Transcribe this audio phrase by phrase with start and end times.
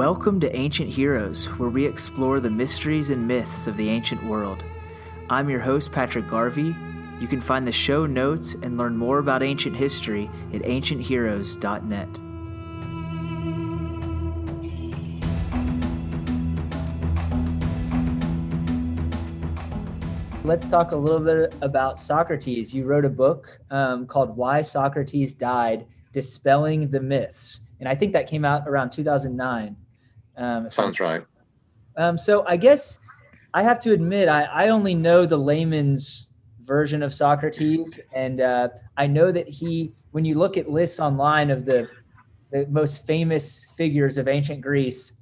[0.00, 4.64] Welcome to Ancient Heroes, where we explore the mysteries and myths of the ancient world.
[5.28, 6.74] I'm your host, Patrick Garvey.
[7.20, 12.08] You can find the show notes and learn more about ancient history at ancientheroes.net.
[20.46, 22.72] Let's talk a little bit about Socrates.
[22.72, 27.60] You wrote a book um, called Why Socrates Died Dispelling the Myths.
[27.80, 29.76] And I think that came out around 2009.
[30.36, 31.24] Um, Sounds right.
[31.96, 32.98] Um, so I guess
[33.52, 36.28] I have to admit, I, I only know the layman's
[36.62, 37.98] version of Socrates.
[38.14, 41.88] And uh, I know that he, when you look at lists online of the,
[42.52, 45.14] the most famous figures of ancient Greece,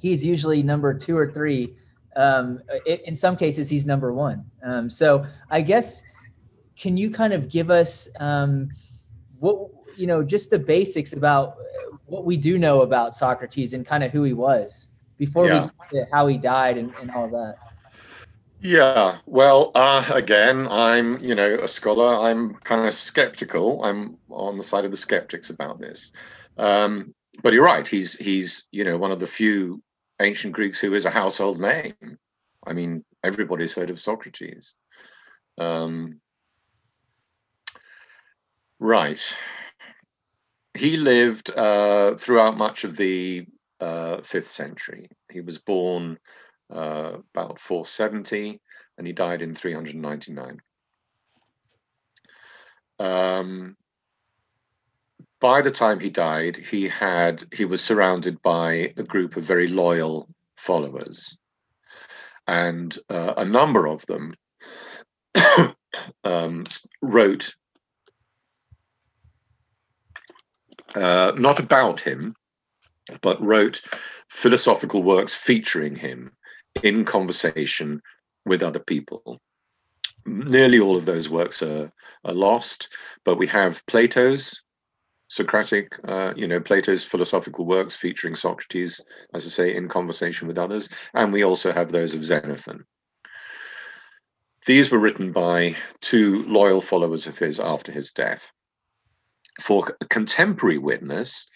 [0.00, 1.74] he's usually number two or three.
[2.16, 4.44] Um, it, in some cases, he's number one.
[4.62, 6.02] Um, so I guess,
[6.76, 8.70] can you kind of give us um,
[9.38, 11.56] what, you know, just the basics about
[12.10, 15.70] what we do know about Socrates and kind of who he was before yeah.
[15.92, 17.56] we how he died and, and all that.
[18.62, 22.28] Yeah, well, uh, again, I'm you know a scholar.
[22.28, 23.82] I'm kind of skeptical.
[23.84, 26.12] I'm on the side of the skeptics about this.
[26.58, 27.86] Um, but you're right.
[27.86, 29.82] He's he's you know one of the few
[30.20, 31.94] ancient Greeks who is a household name.
[32.66, 34.76] I mean, everybody's heard of Socrates.
[35.56, 36.20] Um,
[38.78, 39.20] right
[40.80, 43.46] he lived uh, throughout much of the
[43.80, 45.10] uh, fifth century.
[45.30, 46.18] He was born
[46.74, 48.58] uh, about 470
[48.96, 50.58] and he died in 399.
[52.98, 53.76] Um,
[55.38, 59.68] by the time he died, he had he was surrounded by a group of very
[59.68, 61.38] loyal followers,
[62.46, 64.34] and uh, a number of them
[66.24, 66.64] um,
[67.00, 67.54] wrote
[70.94, 72.34] uh, not about him,
[73.20, 73.80] but wrote
[74.28, 76.32] philosophical works featuring him
[76.82, 78.00] in conversation
[78.46, 79.40] with other people.
[80.26, 81.90] Nearly all of those works are,
[82.24, 84.62] are lost, but we have Plato's
[85.28, 89.00] Socratic, uh, you know, Plato's philosophical works featuring Socrates,
[89.32, 92.84] as I say, in conversation with others, and we also have those of Xenophon.
[94.66, 98.52] These were written by two loyal followers of his after his death
[99.60, 101.48] for a contemporary witness,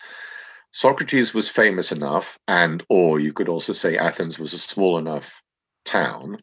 [0.72, 5.40] Socrates was famous enough, and or you could also say Athens was a small enough
[5.84, 6.38] town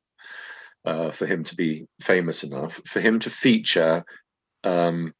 [0.86, 4.06] uh, for him to be famous enough, for him to feature,
[4.64, 5.14] um,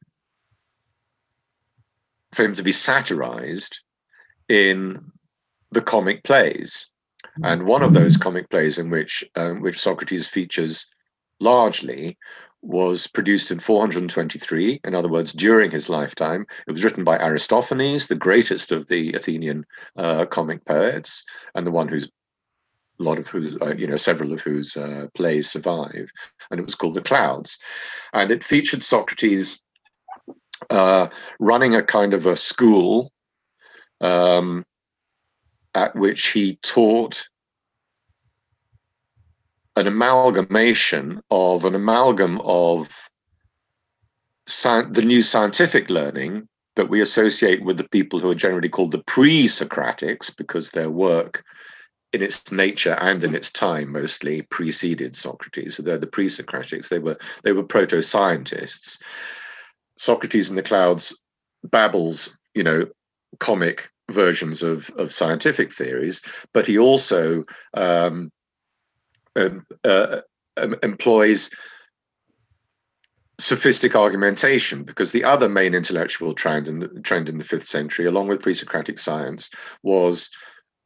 [2.32, 3.80] for him to be satirized
[4.48, 5.12] in
[5.72, 6.88] the comic plays.
[7.42, 10.86] And one of those comic plays in which um, which Socrates features
[11.40, 12.18] largely
[12.62, 16.46] was produced in 423, in other words, during his lifetime.
[16.66, 21.24] It was written by Aristophanes, the greatest of the Athenian uh, comic poets,
[21.54, 22.08] and the one who's
[23.00, 26.08] a lot of whose, uh, you know, several of whose uh, plays survive.
[26.50, 27.58] And it was called The Clouds.
[28.12, 29.60] And it featured Socrates
[30.70, 31.08] uh,
[31.40, 33.12] running a kind of a school
[34.00, 34.64] um,
[35.74, 37.28] at which he taught
[39.76, 42.88] an amalgamation of an amalgam of
[44.48, 48.92] sci- the new scientific learning that we associate with the people who are generally called
[48.92, 51.44] the pre-Socratics because their work
[52.12, 55.76] in its nature and in its time mostly preceded Socrates.
[55.76, 56.88] So they're the pre-Socratics.
[56.88, 58.98] They were they were proto-scientists.
[59.96, 61.20] Socrates in the Clouds
[61.64, 62.86] babbles, you know,
[63.38, 66.20] comic versions of of scientific theories,
[66.52, 67.44] but he also
[67.74, 68.30] um,
[69.36, 70.18] um, uh,
[70.82, 71.50] employs
[73.38, 78.06] sophistic argumentation because the other main intellectual trend in the trend in the fifth century,
[78.06, 79.50] along with pre-Socratic science,
[79.82, 80.30] was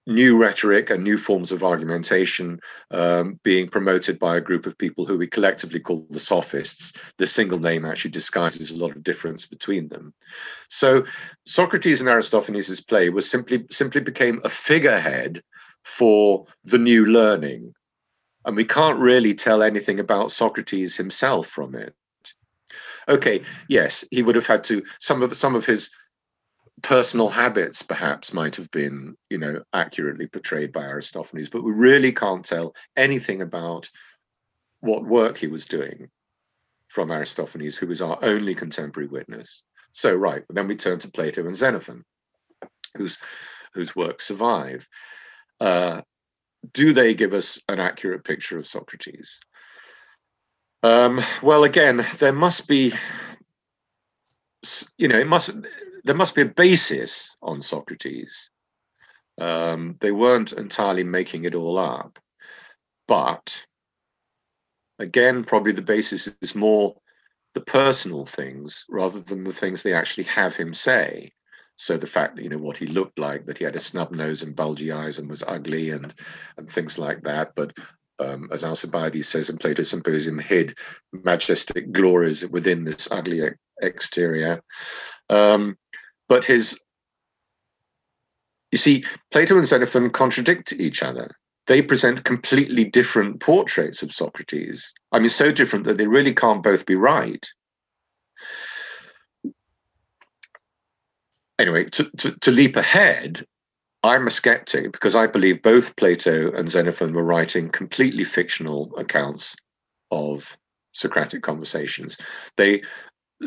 [0.06, 2.60] new rhetoric and new forms of argumentation
[2.92, 6.92] um, being promoted by a group of people who we collectively call the sophists.
[7.18, 10.14] The single name actually disguises a lot of difference between them.
[10.68, 11.04] So
[11.44, 15.42] Socrates and Aristophanes' play was simply simply became a figurehead
[15.84, 17.74] for the new learning
[18.46, 21.94] and we can't really tell anything about Socrates himself from it.
[23.08, 25.90] Okay, yes, he would have had to some of some of his
[26.82, 32.12] personal habits perhaps might have been, you know, accurately portrayed by Aristophanes, but we really
[32.12, 33.90] can't tell anything about
[34.80, 36.08] what work he was doing
[36.88, 39.62] from Aristophanes, who was our only contemporary witness.
[39.92, 42.04] So, right, then we turn to Plato and Xenophon,
[42.96, 43.18] whose
[43.72, 44.86] whose works survive.
[45.60, 46.02] Uh,
[46.72, 49.40] do they give us an accurate picture of Socrates?
[50.82, 52.92] Um, well, again, there must be,
[54.98, 55.50] you know, it must
[56.04, 58.50] there must be a basis on Socrates
[59.40, 62.18] Um, they weren't entirely making it all up,
[63.08, 63.66] but
[64.98, 66.94] again, probably the basis is more
[67.54, 71.32] the personal things rather than the things they actually have him say.
[71.76, 74.10] So the fact that you know what he looked like, that he had a snub
[74.10, 76.14] nose and bulgy eyes and was ugly and
[76.56, 77.72] and things like that, but
[78.18, 80.76] um, as Alcibiades says in Plato's Symposium, hid
[81.12, 83.42] majestic glories within this ugly
[83.82, 84.62] exterior.
[85.28, 85.76] Um,
[86.28, 86.82] but his,
[88.72, 91.30] you see, Plato and Xenophon contradict each other.
[91.66, 94.92] They present completely different portraits of Socrates.
[95.12, 97.44] I mean, so different that they really can't both be right.
[101.58, 103.46] Anyway, to, to, to leap ahead,
[104.02, 109.56] I'm a skeptic because I believe both Plato and Xenophon were writing completely fictional accounts
[110.10, 110.56] of
[110.92, 112.16] Socratic conversations.
[112.56, 112.82] They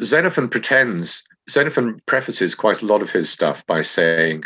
[0.04, 4.44] Xenophon pretends Xenophon prefaces quite a lot of his stuff by saying,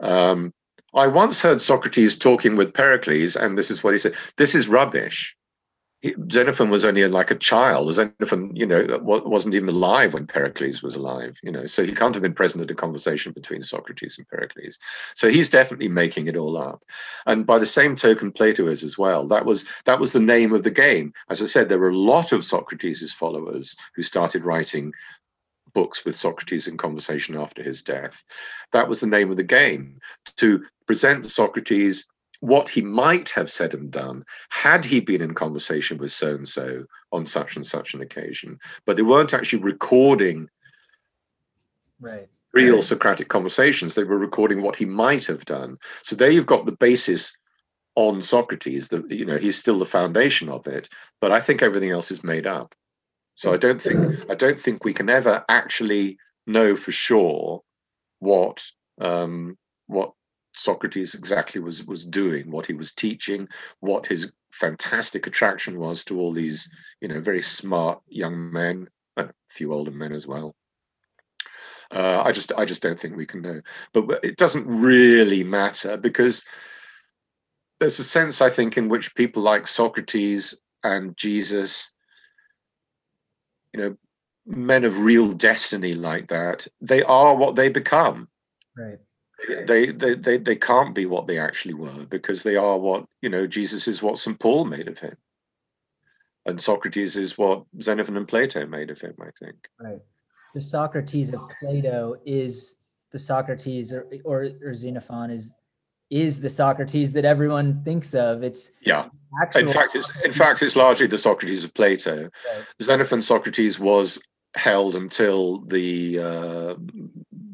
[0.00, 0.52] um,
[0.94, 4.14] I once heard Socrates talking with Pericles, and this is what he said.
[4.36, 5.34] This is rubbish.
[6.30, 7.92] Xenophon was only like a child.
[7.94, 11.38] Xenophon, you know, wasn't even alive when Pericles was alive.
[11.42, 14.78] You know, so he can't have been present at a conversation between Socrates and Pericles.
[15.14, 16.82] So he's definitely making it all up.
[17.26, 19.26] And by the same token, Plato is as well.
[19.26, 21.12] That was that was the name of the game.
[21.30, 24.92] As I said, there were a lot of Socrates' followers who started writing
[25.72, 28.24] books with Socrates in conversation after his death.
[28.72, 29.98] That was the name of the game
[30.36, 32.06] to present Socrates
[32.44, 36.46] what he might have said and done had he been in conversation with so and
[36.46, 38.58] so on such and such an occasion.
[38.84, 40.50] But they weren't actually recording
[41.98, 42.28] right.
[42.52, 43.94] real Socratic conversations.
[43.94, 45.78] They were recording what he might have done.
[46.02, 47.34] So there you've got the basis
[47.94, 48.88] on Socrates.
[48.88, 50.90] The you know he's still the foundation of it,
[51.22, 52.74] but I think everything else is made up.
[53.36, 57.62] So I don't think I don't think we can ever actually know for sure
[58.18, 58.62] what
[59.00, 59.56] um,
[59.86, 60.12] what
[60.54, 63.48] Socrates exactly was was doing, what he was teaching,
[63.80, 66.70] what his fantastic attraction was to all these,
[67.00, 70.54] you know, very smart young men, and a few older men as well.
[71.90, 73.60] Uh, I just I just don't think we can know,
[73.92, 76.44] but it doesn't really matter because
[77.80, 80.54] there's a sense I think in which people like Socrates
[80.84, 81.90] and Jesus,
[83.72, 83.96] you know,
[84.46, 88.28] men of real destiny like that, they are what they become.
[88.76, 88.98] Right
[89.66, 93.28] they, they they they can't be what they actually were because they are what you
[93.28, 95.16] know jesus is what st paul made of him.
[96.46, 99.56] And socrates is what xenophon and plato made of him i think.
[99.80, 100.00] Right.
[100.54, 102.76] The socrates of plato is
[103.10, 105.56] the socrates or, or, or xenophon is
[106.10, 108.42] is the socrates that everyone thinks of.
[108.42, 109.08] It's yeah.
[109.56, 112.22] In fact it's in fact it's largely the socrates of plato.
[112.22, 112.66] Right.
[112.80, 114.22] xenophon socrates was
[114.54, 116.74] held until the uh,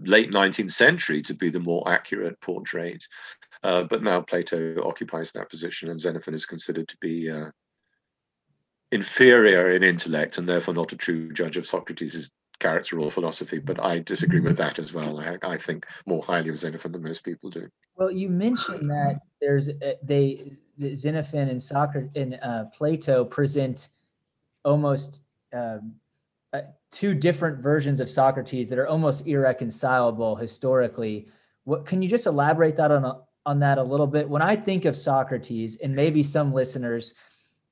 [0.05, 3.05] late 19th century to be the more accurate portrait.
[3.63, 7.51] Uh, but now Plato occupies that position, and Xenophon is considered to be uh,
[8.91, 13.59] inferior in intellect and therefore not a true judge of Socrates' character or philosophy.
[13.59, 15.21] But I disagree with that as well.
[15.21, 17.69] I, I think more highly of Xenophon than most people do.
[17.97, 20.57] Well, you mentioned that there's a, they
[20.95, 23.91] Xenophon and Socrates and uh, Plato present
[24.65, 25.21] almost
[25.53, 25.95] um,
[26.53, 31.29] uh, two different versions of Socrates that are almost irreconcilable historically.
[31.65, 34.29] What can you just elaborate that on a, on that a little bit?
[34.29, 37.15] When I think of Socrates, and maybe some listeners,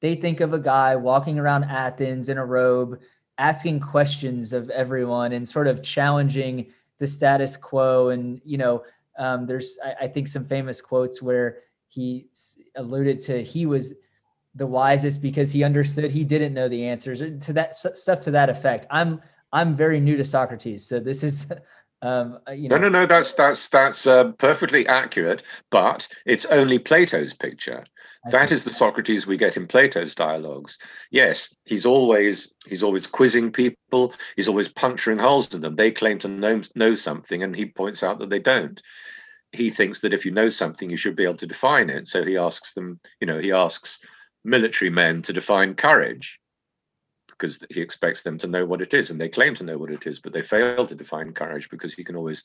[0.01, 3.01] they think of a guy walking around Athens in a robe,
[3.39, 6.67] asking questions of everyone and sort of challenging
[6.99, 8.11] the status quo.
[8.11, 8.85] And you know,
[9.19, 11.59] um, there's I, I think some famous quotes where
[11.89, 12.29] he
[12.77, 13.95] alluded to he was
[14.59, 18.51] the wisest because he understood he didn't know the answers to that stuff to that
[18.51, 18.87] effect.
[18.91, 19.21] I'm
[19.53, 21.47] I'm very new to Socrates, so this is
[22.03, 22.77] um, uh, you know.
[22.77, 23.07] No, no, no.
[23.07, 27.85] That's that's that's uh, perfectly accurate, but it's only Plato's picture.
[28.27, 28.55] I that see.
[28.57, 30.77] is the Socrates we get in Plato's dialogues.
[31.11, 34.13] Yes, he's always he's always quizzing people.
[34.37, 35.77] He's always puncturing holes in them.
[35.77, 38.81] They claim to know know something, and he points out that they don't.
[39.53, 42.07] He thinks that if you know something, you should be able to define it.
[42.07, 43.01] So he asks them.
[43.21, 44.01] You know, he asks
[44.49, 46.41] military men to define courage
[47.29, 49.91] because he expects them to know what it is and they claim to know what
[49.91, 52.45] it is but they fail to define courage because he can always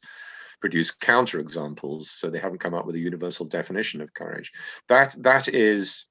[0.64, 4.54] produce counter examples so they haven't come up with a universal definition of courage.
[4.88, 6.06] That that is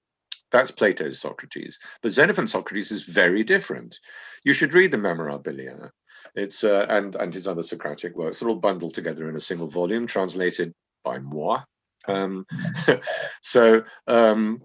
[0.50, 1.78] that's plato's socrates.
[2.02, 3.98] But xenophon socrates is very different.
[4.44, 5.90] You should read the memorabilia.
[6.34, 8.40] It's uh, and and his other socratic works.
[8.40, 11.62] They're all bundled together in a single volume translated by moi.
[12.06, 12.46] Um,
[13.40, 14.62] so um,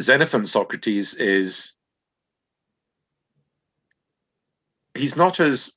[0.00, 1.74] Xenophon Socrates is
[4.94, 5.72] he's not as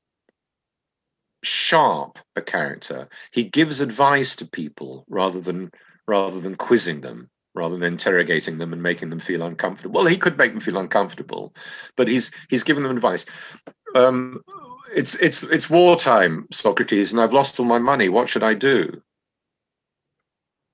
[1.44, 3.08] sharp a character.
[3.32, 5.72] He gives advice to people rather than
[6.08, 9.94] rather than quizzing them, rather than interrogating them and making them feel uncomfortable.
[9.94, 11.54] Well, he could make them feel uncomfortable,
[11.96, 13.25] but he's he's giving them advice.
[13.96, 14.44] Um,
[14.96, 18.10] it's it's it's wartime, Socrates, and I've lost all my money.
[18.10, 19.01] What should I do?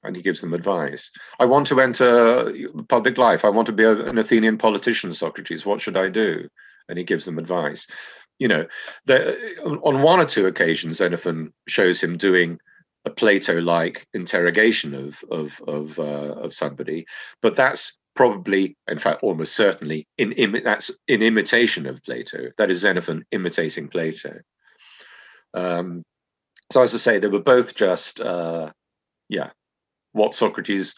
[0.04, 1.12] And he gives them advice.
[1.40, 2.54] I want to enter
[2.88, 3.44] public life.
[3.44, 5.66] I want to be a, an Athenian politician, Socrates.
[5.66, 6.48] What should I do?
[6.88, 7.88] And he gives them advice.
[8.40, 8.68] You know,
[9.10, 12.60] on one or two occasions, Xenophon shows him doing
[13.06, 17.06] a Plato-like interrogation of of of uh, of somebody,
[17.42, 22.52] but that's probably, in fact, almost certainly, in Im- that's in imitation of Plato.
[22.58, 24.40] That is Xenophon imitating Plato.
[25.54, 26.04] Um,
[26.72, 28.72] so, as I say, they were both just, uh,
[29.30, 29.52] yeah,
[30.18, 30.96] what Socrates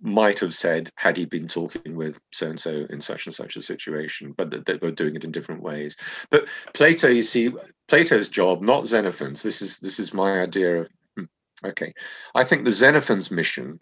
[0.00, 3.56] might have said had he been talking with so and so in such and such
[3.56, 5.96] a situation, but they were doing it in different ways.
[6.30, 7.52] But Plato, you see,
[7.88, 9.42] Plato's job, not Xenophon's.
[9.42, 10.88] This is this is my idea of.
[11.16, 11.24] Hmm,
[11.66, 11.92] okay,
[12.34, 13.78] I think the Xenophon's mission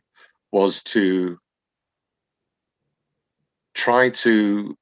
[0.51, 1.39] was to
[3.75, 4.77] try to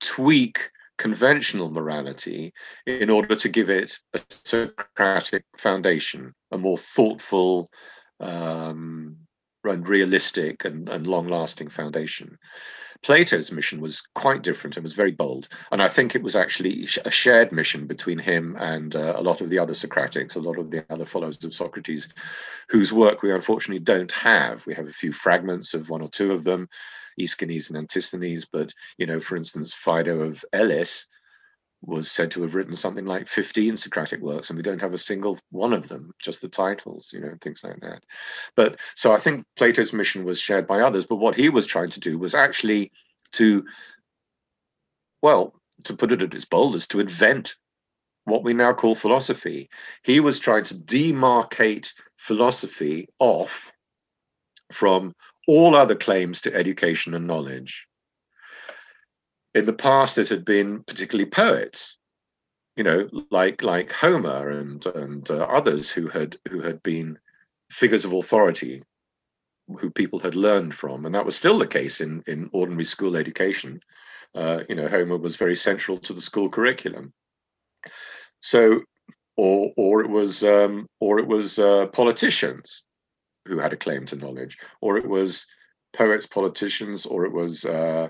[0.00, 2.52] tweak conventional morality
[2.86, 7.70] in order to give it a Socratic foundation, a more thoughtful
[8.20, 9.16] um,
[9.64, 12.38] and realistic and, and long lasting foundation.
[13.02, 15.48] Plato's mission was quite different and was very bold.
[15.70, 19.40] And I think it was actually a shared mission between him and uh, a lot
[19.40, 22.08] of the other Socratics, a lot of the other followers of Socrates,
[22.68, 24.66] whose work we unfortunately don't have.
[24.66, 26.68] We have a few fragments of one or two of them.
[27.20, 31.06] Aeschines and Antisthenes, but you know, for instance, Phaedo of Elis
[31.80, 34.98] was said to have written something like 15 Socratic works, and we don't have a
[34.98, 38.02] single one of them, just the titles, you know, things like that.
[38.56, 41.90] But so I think Plato's mission was shared by others, but what he was trying
[41.90, 42.92] to do was actually
[43.32, 43.64] to,
[45.22, 45.54] well,
[45.84, 47.54] to put it at its boldest, to invent
[48.24, 49.70] what we now call philosophy.
[50.02, 53.72] He was trying to demarcate philosophy off
[54.70, 55.14] from
[55.46, 57.87] all other claims to education and knowledge.
[59.54, 61.96] In the past, it had been particularly poets,
[62.76, 67.18] you know, like like Homer and and uh, others who had who had been
[67.70, 68.82] figures of authority,
[69.80, 73.16] who people had learned from, and that was still the case in in ordinary school
[73.16, 73.80] education.
[74.34, 77.12] Uh, you know, Homer was very central to the school curriculum.
[78.40, 78.82] So,
[79.36, 82.84] or or it was um, or it was uh, politicians
[83.46, 85.46] who had a claim to knowledge, or it was
[85.94, 88.08] poets, politicians, or it was uh,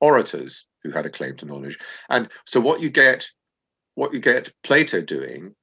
[0.00, 1.78] orators who had a claim to knowledge.
[2.08, 3.28] And so what you get,
[3.94, 5.54] what you get Plato doing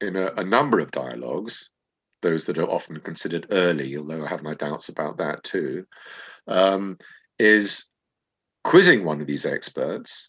[0.00, 1.70] in a, a number of dialogues,
[2.22, 5.86] those that are often considered early, although I have my doubts about that too,
[6.46, 6.98] um,
[7.38, 7.88] is
[8.64, 10.28] quizzing one of these experts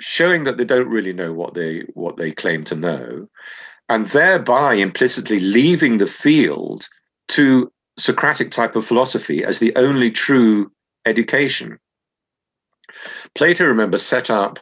[0.00, 3.28] showing that they don't really know what they what they claim to know
[3.88, 6.88] and thereby implicitly leaving the field
[7.28, 10.70] to Socratic type of philosophy as the only true
[11.04, 11.80] education.
[13.34, 14.58] Plato, remember, set up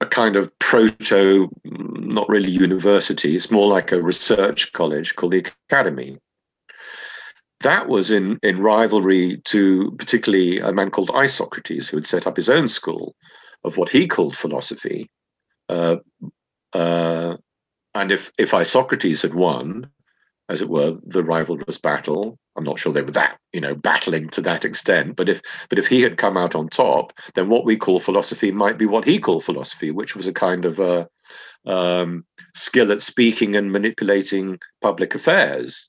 [0.00, 5.46] a kind of proto, not really university, it's more like a research college called the
[5.70, 6.18] Academy.
[7.60, 12.36] That was in, in rivalry to particularly a man called Isocrates, who had set up
[12.36, 13.14] his own school
[13.64, 15.10] of what he called philosophy.
[15.68, 15.96] Uh,
[16.74, 17.36] uh,
[17.94, 19.90] and if if Isocrates had won,
[20.48, 24.28] as it were, the rivalrous battle, I'm not sure they were that, you know, battling
[24.30, 25.16] to that extent.
[25.16, 28.50] But if but if he had come out on top, then what we call philosophy
[28.50, 31.08] might be what he called philosophy, which was a kind of a
[31.66, 32.24] um,
[32.54, 35.88] skill at speaking and manipulating public affairs.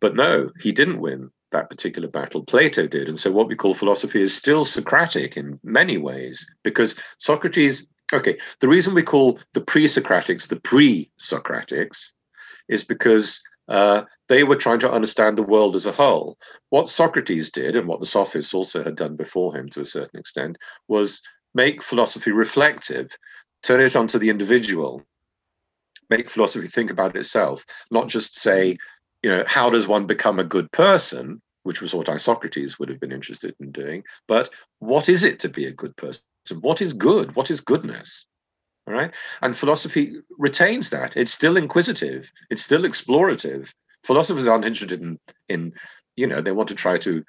[0.00, 2.42] But no, he didn't win that particular battle.
[2.42, 3.08] Plato did.
[3.08, 8.36] And so what we call philosophy is still Socratic in many ways, because Socrates Okay,
[8.60, 12.12] the reason we call the pre-Socratics the pre-Socratics
[12.68, 16.36] is because uh, they were trying to understand the world as a whole.
[16.70, 20.18] What Socrates did, and what the sophists also had done before him to a certain
[20.18, 21.22] extent, was
[21.54, 23.16] make philosophy reflective,
[23.62, 25.02] turn it onto the individual,
[26.10, 28.76] make philosophy think about itself, not just say,
[29.22, 33.00] you know, how does one become a good person, which was what Isocrates would have
[33.00, 34.50] been interested in doing, but
[34.80, 36.22] what is it to be a good person?
[36.60, 37.36] What is good?
[37.36, 38.26] What is goodness?
[38.92, 39.10] Right.
[39.40, 41.16] And philosophy retains that.
[41.16, 42.30] It's still inquisitive.
[42.50, 43.72] It's still explorative.
[44.04, 45.18] Philosophers aren't interested in,
[45.48, 45.72] in,
[46.14, 47.24] you know, they want to try to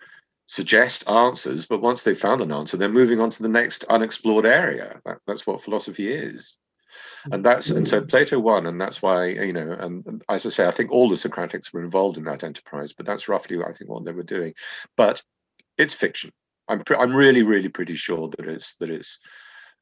[0.45, 4.45] suggest answers, but once they've found an answer, they're moving on to the next unexplored
[4.45, 4.99] area.
[5.05, 6.57] That, that's what philosophy is.
[7.31, 10.67] And that's and so Plato won, and that's why you know, and as I say,
[10.67, 13.89] I think all the Socratics were involved in that enterprise, but that's roughly I think
[13.89, 14.53] what they were doing.
[14.97, 15.23] But
[15.77, 16.31] it's fiction.
[16.67, 19.19] I'm I'm really really pretty sure that it's that it's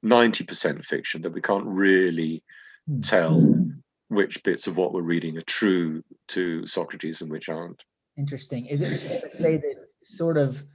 [0.03, 2.43] 90% fiction that we can't really
[2.87, 2.99] Hmm.
[3.01, 3.63] tell
[4.07, 7.85] which bits of what we're reading are true to Socrates and which aren't.
[8.17, 8.65] Interesting.
[8.65, 10.65] Is it fair to say that sort of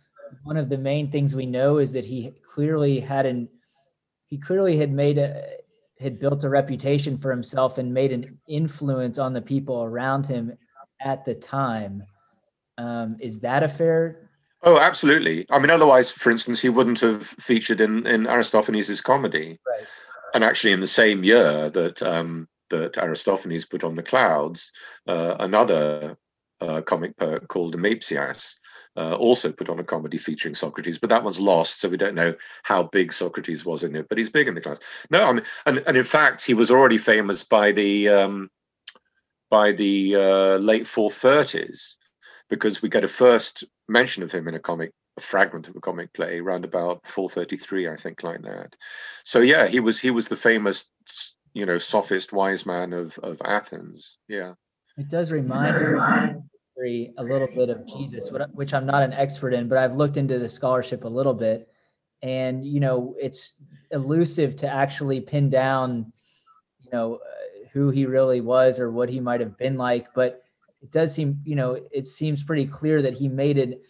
[0.45, 3.49] one of the main things we know is that he clearly had an
[4.28, 5.45] he clearly had made a
[5.99, 10.56] had built a reputation for himself and made an influence on the people around him
[11.00, 12.02] at the time.
[12.78, 14.25] Um, is that a fair?
[14.66, 15.46] Oh, absolutely.
[15.49, 19.61] I mean, otherwise, for instance, he wouldn't have featured in, in Aristophanes' comedy.
[19.64, 19.87] Right.
[20.35, 24.73] And actually, in the same year that um, that Aristophanes put on the clouds,
[25.06, 26.18] uh, another
[26.61, 28.56] uh, comic poet called Ameipsias
[28.96, 32.16] uh, also put on a comedy featuring Socrates, but that one's lost, so we don't
[32.16, 34.08] know how big Socrates was in it.
[34.08, 34.80] But he's big in the Clouds.
[35.11, 38.50] No, I mean, and, and in fact, he was already famous by the um,
[39.49, 41.94] by the uh, late 430s
[42.50, 45.81] because we get a first mention of him in a comic a fragment of a
[45.81, 48.76] comic play around about 433 i think like that
[49.25, 50.90] so yeah he was he was the famous
[51.55, 54.52] you know sophist wise man of of athens yeah
[54.99, 56.43] It does remind
[56.78, 60.16] me a little bit of Jesus, which I'm not an expert in, but I've looked
[60.16, 61.69] into the scholarship a little bit.
[62.23, 63.55] And, you know, it's
[63.90, 66.12] elusive to actually pin down,
[66.81, 70.12] you know, uh, who he really was or what he might have been like.
[70.14, 70.43] But
[70.83, 73.83] it does seem, you know, it seems pretty clear that he made it,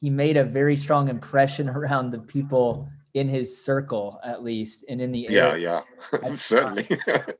[0.00, 5.00] he made a very strong impression around the people in his circle, at least, and
[5.00, 5.82] in the yeah area.
[6.12, 6.34] yeah.
[6.36, 6.88] Certainly.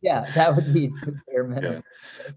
[0.02, 0.92] Yeah, that would be
[1.28, 1.85] bare minimum.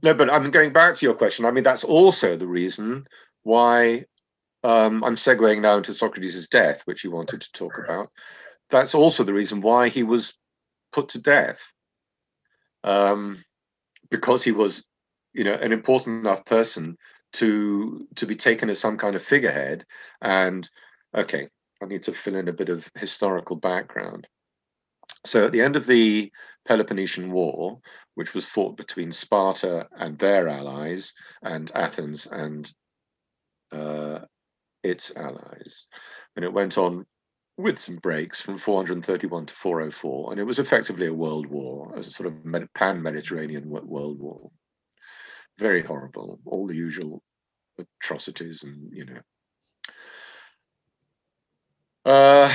[0.04, 1.46] no but i'm going back to your question.
[1.46, 3.08] I mean that's also the reason
[3.42, 4.06] why
[4.64, 8.10] um, i'm segueing now into socrates' death which you wanted to talk about.
[8.70, 10.38] That's also the reason why he was
[10.92, 11.74] put to death
[12.84, 13.44] um,
[14.10, 14.86] because he was
[15.34, 16.98] you know an important enough person
[17.34, 19.86] to to be taken as some kind of figurehead.
[20.22, 20.70] And
[21.16, 21.48] okay
[21.82, 24.28] i need to fill in a bit of historical background.
[25.26, 26.32] So at the end of the
[26.66, 27.80] peloponnesian war
[28.16, 32.72] which was fought between sparta and their allies and athens and
[33.72, 34.20] uh,
[34.84, 35.88] its allies
[36.36, 37.06] and it went on
[37.58, 42.04] with some breaks from 431 to 404 and it was effectively a world war a
[42.04, 44.52] sort of pan-mediterranean world war
[45.58, 46.40] very horrible.
[46.46, 47.22] All the usual
[48.02, 49.22] atrocities and you know.
[52.06, 52.54] Uh,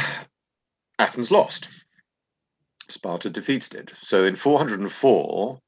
[0.99, 1.69] athens lost.
[2.89, 3.93] Sparta defeated it.
[4.01, 5.59] So in 404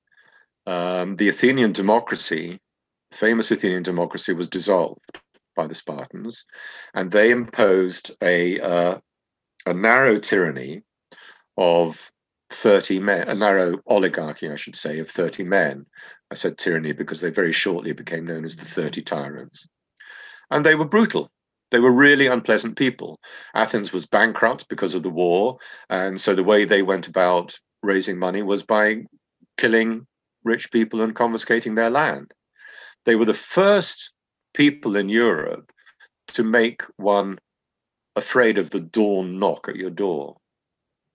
[0.66, 2.58] um, the athenian democracy
[3.12, 5.00] famous athenian democracy was dissolved
[5.56, 6.44] by the spartans
[6.94, 8.98] and they imposed a uh,
[9.66, 10.82] a narrow tyranny
[11.56, 12.10] of
[12.50, 15.86] 30 men, a narrow oligarchy, I should say, of 30 men.
[16.30, 19.68] I said tyranny because they very shortly became known as the 30 tyrants.
[20.50, 21.30] And they were brutal.
[21.70, 23.20] They were really unpleasant people.
[23.54, 25.58] Athens was bankrupt because of the war.
[25.88, 29.04] And so the way they went about raising money was by
[29.56, 30.06] killing
[30.44, 32.32] rich people and confiscating their land.
[33.04, 34.12] They were the first
[34.54, 35.70] people in Europe
[36.28, 37.38] to make one
[38.16, 40.36] afraid of the dawn knock at your door.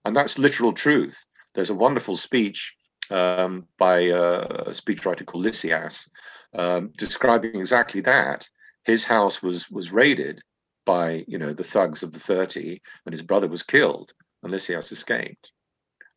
[0.06, 1.26] And that's literal truth.
[1.54, 2.76] There's a wonderful speech
[3.10, 6.08] um, by uh, a speechwriter called Lysias
[6.54, 8.48] um, describing exactly that.
[8.84, 10.40] His house was was raided
[10.84, 14.12] by you know the thugs of the 30, and his brother was killed,
[14.44, 15.50] and Lysias escaped.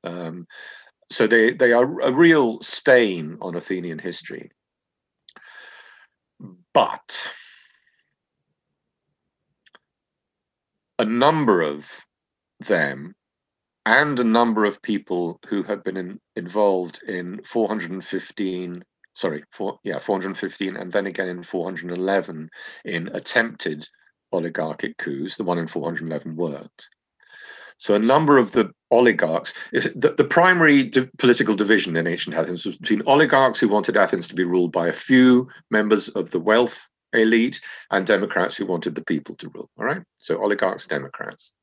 [0.04, 0.46] Um,
[1.10, 4.52] so they they are a real stain on Athenian history.
[6.74, 7.28] But
[11.00, 11.90] a number of
[12.60, 13.16] them
[13.90, 18.84] and a number of people who have been in, involved in 415
[19.16, 19.44] sorry
[19.84, 22.50] yeah 415 and then again in 411
[22.86, 23.88] in attempted
[24.32, 26.90] oligarchic coups the one in 411 worked.
[27.78, 32.68] So a number of the oligarchs the, the primary di- political division in ancient athens
[32.68, 36.40] was between oligarchs who wanted athens to be ruled by a few members of the
[36.40, 40.04] wealth elite and democrats who wanted the people to rule all right?
[40.20, 41.54] So oligarchs democrats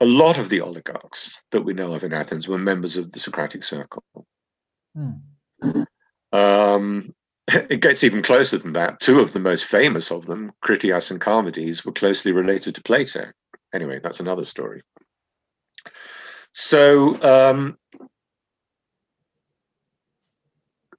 [0.00, 3.20] a lot of the oligarchs that we know of in Athens were members of the
[3.20, 4.02] Socratic Circle.
[4.94, 5.82] Hmm.
[6.32, 7.14] Um,
[7.48, 9.00] it gets even closer than that.
[9.00, 13.26] Two of the most famous of them, Critias and Charmides, were closely related to Plato.
[13.74, 14.82] Anyway, that's another story.
[16.52, 17.78] So, um,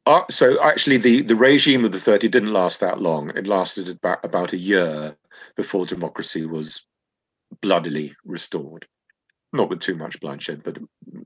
[0.05, 3.31] uh, so actually, the, the regime of the 30 didn't last that long.
[3.35, 5.17] It lasted about, about a year
[5.55, 6.85] before democracy was
[7.61, 8.87] bloodily restored.
[9.53, 10.77] Not with too much bloodshed, but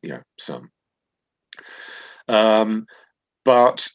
[0.02, 0.72] yeah, some.
[2.28, 2.88] Um,
[3.44, 3.88] but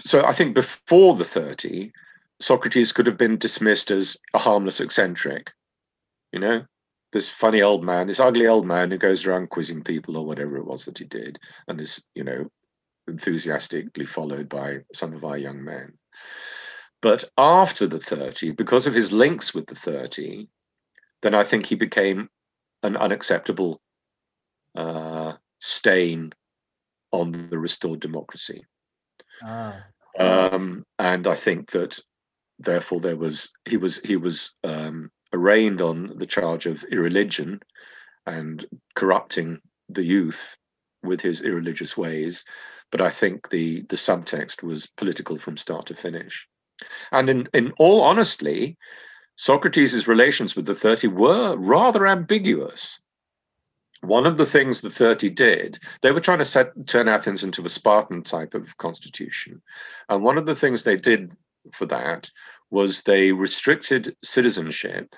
[0.00, 1.92] so I think before the 30,
[2.40, 5.52] Socrates could have been dismissed as a harmless eccentric.
[6.32, 6.64] You know,
[7.12, 10.58] this funny old man, this ugly old man who goes around quizzing people or whatever
[10.58, 12.50] it was that he did, and is you know
[13.08, 15.94] enthusiastically followed by some of our young men.
[17.00, 20.48] But after the 30, because of his links with the 30,
[21.22, 22.28] then I think he became
[22.82, 23.80] an unacceptable
[24.74, 26.32] uh, stain
[27.12, 28.64] on the restored democracy.
[29.42, 29.84] Ah.
[30.18, 31.98] Um, and I think that
[32.58, 37.60] therefore there was he was he was um, arraigned on the charge of irreligion
[38.26, 40.56] and corrupting the youth
[41.02, 42.44] with his irreligious ways.
[42.90, 46.46] But I think the the subtext was political from start to finish.
[47.12, 48.76] And in, in all honesty,
[49.36, 52.98] Socrates' relations with the 30 were rather ambiguous.
[54.00, 57.64] One of the things the 30 did, they were trying to set, turn Athens into
[57.64, 59.62] a Spartan type of constitution.
[60.08, 61.32] And one of the things they did
[61.72, 62.30] for that
[62.70, 65.14] was they restricted citizenship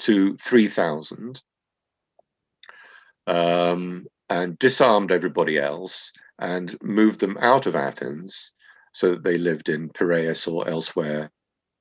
[0.00, 1.42] to 3,000
[3.26, 8.52] um, and disarmed everybody else and moved them out of Athens
[8.92, 11.30] so that they lived in Piraeus or elsewhere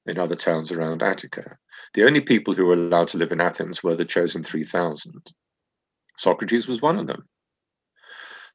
[0.08, 1.58] in other towns around Attica.
[1.94, 5.32] The only people who were allowed to live in Athens were the chosen 3,000.
[6.18, 7.28] Socrates was one of them.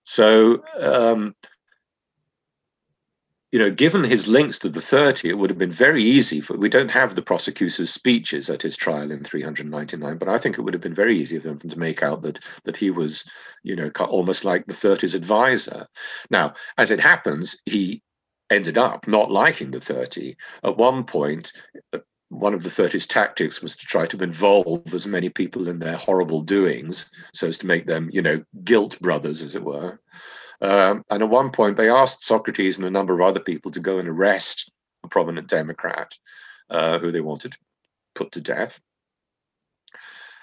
[0.04, 1.34] So, um,
[3.52, 6.56] you know, given his links to the 30, it would have been very easy for,
[6.56, 10.62] we don't have the prosecutor's speeches at his trial in 399, but I think it
[10.62, 13.30] would have been very easy for them to make out that, that he was,
[13.62, 15.86] you know, almost like the 30's advisor.
[16.30, 18.02] Now, as it happens, he
[18.52, 20.36] ended up not liking the 30.
[20.64, 21.52] At one point,
[22.28, 25.96] one of the 30's tactics was to try to involve as many people in their
[25.96, 30.00] horrible doings so as to make them, you know, guilt brothers, as it were.
[30.62, 33.80] Um, and at one point, they asked Socrates and a number of other people to
[33.80, 34.70] go and arrest
[35.04, 36.16] a prominent Democrat
[36.70, 37.54] uh, who they wanted
[38.14, 38.80] put to death.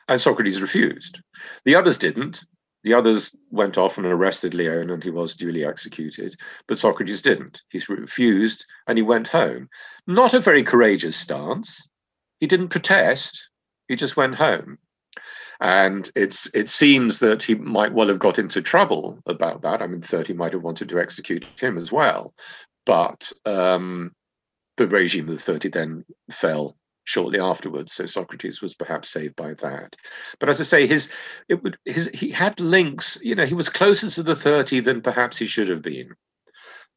[0.08, 1.22] And Socrates refused.
[1.66, 2.44] The others didn't.
[2.84, 6.36] The others went off and arrested Leon, and he was duly executed.
[6.68, 7.62] But Socrates didn't.
[7.70, 9.70] He refused and he went home.
[10.08, 11.90] Not a very courageous stance.
[12.40, 13.50] He didn't protest,
[13.90, 14.78] he just went home.
[15.60, 19.82] And it's it seems that he might well have got into trouble about that.
[19.82, 22.34] I mean, 30 might have wanted to execute him as well.
[22.86, 24.14] But um,
[24.78, 26.78] the regime of the 30 then fell
[27.10, 27.94] shortly afterwards.
[27.94, 29.96] So Socrates was perhaps saved by that.
[30.40, 31.10] But as I say, his
[31.48, 33.18] it would his he had links.
[33.24, 36.12] You know, he was closer to the thirty than perhaps he should have been,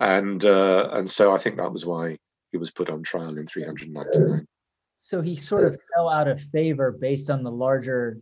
[0.00, 2.18] and uh, and so I think that was why
[2.50, 4.46] he was put on trial in 399.
[5.00, 8.18] So he sort of fell out of favor based on the larger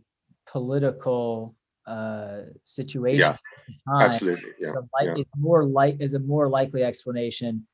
[0.47, 1.53] political
[1.85, 3.19] uh, situation.
[3.19, 4.51] Yeah, absolutely.
[4.57, 5.15] Yeah, like, yeah.
[5.17, 7.67] It's more like is a more likely explanation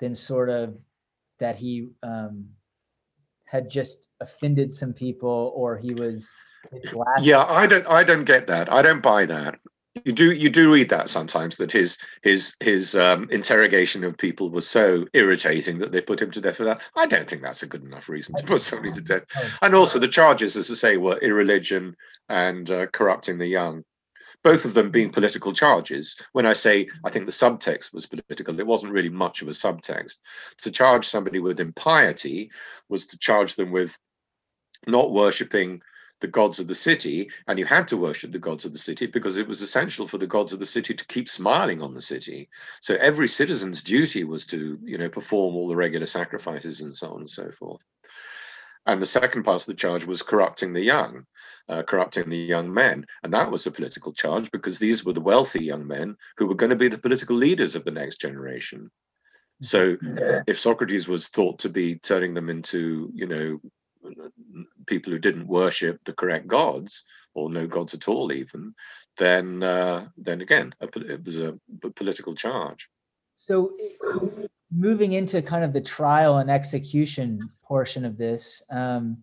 [0.00, 0.78] than sort of
[1.38, 2.48] that he um,
[3.46, 6.34] had just offended some people or he was
[7.20, 8.72] yeah i don't i don't get that.
[8.72, 9.58] I don't buy that.
[10.04, 14.50] You do you do read that sometimes that his his his um, interrogation of people
[14.50, 16.80] was so irritating that they put him to death for that.
[16.96, 19.24] I don't think that's a good enough reason to put somebody to death.
[19.60, 21.94] and also the charges as i say were irreligion
[22.28, 23.84] and uh, corrupting the young
[24.42, 26.16] both of them being political charges.
[26.32, 29.52] When I say I think the subtext was political, it wasn't really much of a
[29.52, 30.18] subtext.
[30.58, 32.50] To charge somebody with impiety
[32.88, 33.96] was to charge them with
[34.86, 35.82] not worshipping
[36.20, 39.06] the gods of the city, and you had to worship the gods of the city
[39.06, 42.00] because it was essential for the gods of the city to keep smiling on the
[42.00, 42.48] city.
[42.80, 47.12] So every citizen's duty was to, you know, perform all the regular sacrifices and so
[47.12, 47.82] on and so forth.
[48.86, 51.26] And the second part of the charge was corrupting the young
[51.68, 53.06] uh, corrupting the young men.
[53.22, 56.54] And that was a political charge because these were the wealthy young men who were
[56.54, 58.90] going to be the political leaders of the next generation.
[59.60, 59.96] So
[60.48, 63.60] if Socrates was thought to be turning them into, you know,
[64.86, 68.74] people who didn't worship the correct gods or no gods at all, even,
[69.18, 72.88] then uh, then again, it was a, a political charge.
[73.36, 73.76] So,
[74.74, 79.18] moving into kind of the trial and execution portion of this, um,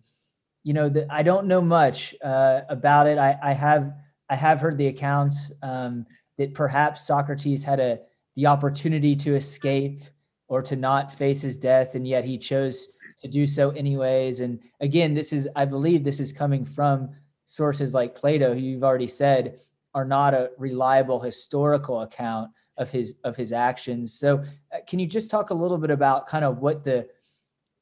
[0.62, 3.18] you know, the, I don't know much uh, about it.
[3.18, 3.92] I, I, have
[4.28, 6.06] I have heard the accounts um,
[6.38, 8.00] that perhaps Socrates had a
[8.36, 10.02] the opportunity to escape
[10.48, 14.40] or to not face his death, and yet he chose to do so anyways.
[14.40, 17.08] And again, this is I believe this is coming from
[17.46, 19.58] sources like Plato, who you've already said
[19.94, 24.12] are not a reliable historical account of his of his actions.
[24.12, 24.42] So,
[24.74, 27.06] uh, can you just talk a little bit about kind of what the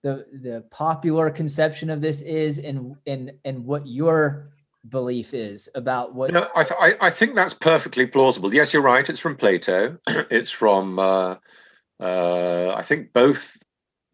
[0.02, 4.50] the the popular conception of this is and and and what your
[4.90, 8.80] belief is about what no, I, th- I, I think that's perfectly plausible yes you're
[8.80, 11.34] right it's from plato it's from uh,
[12.00, 13.58] uh, i think both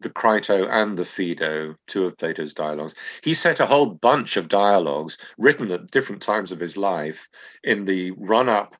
[0.01, 2.95] the Crito and the Phaedo, two of Plato's dialogues.
[3.23, 7.29] He set a whole bunch of dialogues written at different times of his life
[7.63, 8.75] in the run up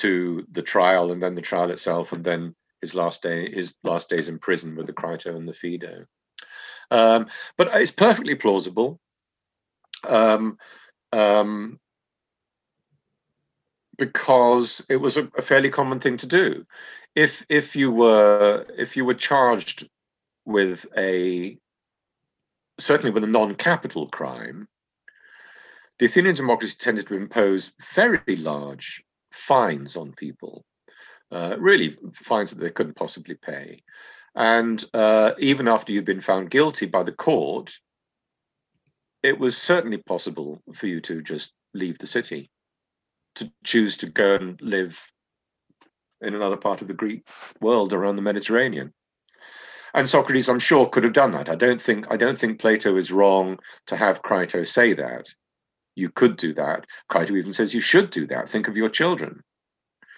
[0.00, 4.08] to the trial and then the trial itself and then his last day his last
[4.08, 6.04] days in prison with the Crito and the Phaedo.
[6.90, 8.98] Um, but it's perfectly plausible.
[10.04, 10.58] Um,
[11.12, 11.78] um,
[13.98, 16.64] because it was a, a, fairly common thing to do.
[17.14, 19.88] If if you were if you were charged
[20.46, 21.58] with a
[22.78, 24.68] certainly with a non-capital crime,
[25.98, 30.64] the Athenian democracy tended to impose very large fines on people,
[31.30, 33.82] uh, really fines that they couldn't possibly pay.
[34.34, 37.76] And uh, even after you've been found guilty by the court,
[39.22, 42.50] it was certainly possible for you to just leave the city,
[43.36, 45.00] to choose to go and live
[46.20, 47.26] in another part of the Greek
[47.60, 48.92] world around the Mediterranean.
[49.94, 51.48] And Socrates, I'm sure, could have done that.
[51.48, 55.26] I don't think I don't think Plato is wrong to have Crito say that.
[56.00, 56.86] You could do that.
[57.10, 58.48] Crito even says you should do that.
[58.48, 59.42] Think of your children.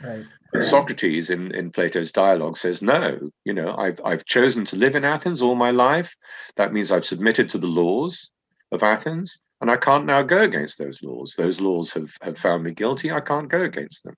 [0.02, 0.24] Right.
[0.52, 4.94] But Socrates in, in Plato's dialogue says, no, you know, I've I've chosen to live
[4.94, 6.16] in Athens all my life.
[6.56, 8.30] That means I've submitted to the laws
[8.70, 11.34] of Athens, and I can't now go against those laws.
[11.36, 13.10] Those laws have, have found me guilty.
[13.10, 14.14] I can't go against them.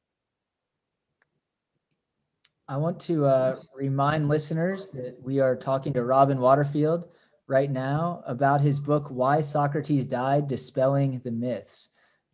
[2.67, 7.05] I want to uh, remind listeners that we are talking to Robin Waterfield
[7.47, 11.91] right now about his book, Why Socrates Died Dispelling the Myths.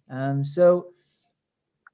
[0.08, 0.88] Um, so,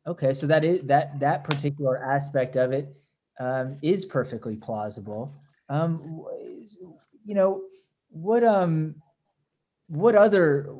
[0.07, 2.95] okay, so that is that that particular aspect of it
[3.39, 5.35] um, is perfectly plausible.
[5.69, 6.25] Um,
[7.25, 7.63] you know,
[8.11, 8.97] what um,
[9.89, 10.75] what other